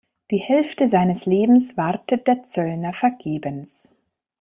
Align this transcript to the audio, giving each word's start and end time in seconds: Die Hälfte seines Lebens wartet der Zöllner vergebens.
Die 0.31 0.39
Hälfte 0.39 0.89
seines 0.89 1.27
Lebens 1.27 1.77
wartet 1.77 2.25
der 2.25 2.43
Zöllner 2.47 2.91
vergebens. 2.91 3.87